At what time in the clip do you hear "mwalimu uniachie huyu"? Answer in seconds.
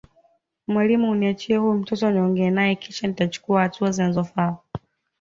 0.67-1.73